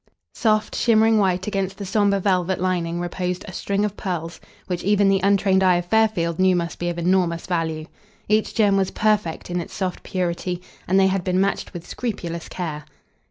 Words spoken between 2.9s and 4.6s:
reposed a string of pearls